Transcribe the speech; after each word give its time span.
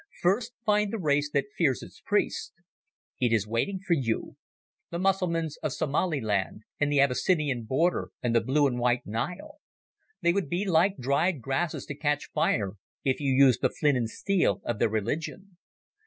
First 0.23 0.53
find 0.65 0.91
the 0.91 0.97
race 0.97 1.29
that 1.29 1.51
fears 1.55 1.83
its 1.83 2.01
priests. 2.03 2.53
It 3.19 3.31
is 3.31 3.45
waiting 3.45 3.79
for 3.85 3.93
you—the 3.93 4.97
Mussulmans 4.97 5.59
of 5.61 5.73
Somaliland 5.73 6.63
and 6.79 6.91
the 6.91 6.99
Abyssinian 6.99 7.65
border 7.65 8.09
and 8.23 8.33
the 8.35 8.41
Blue 8.41 8.65
and 8.65 8.79
White 8.79 9.05
Nile. 9.05 9.59
They 10.23 10.33
would 10.33 10.49
be 10.49 10.65
like 10.65 10.97
dried 10.97 11.39
grasses 11.43 11.85
to 11.85 11.93
catch 11.95 12.31
fire 12.31 12.77
if 13.03 13.19
you 13.19 13.31
used 13.31 13.61
the 13.61 13.69
flint 13.69 13.95
and 13.95 14.09
steel 14.09 14.59
of 14.65 14.79
their 14.79 14.89
religion. 14.89 15.57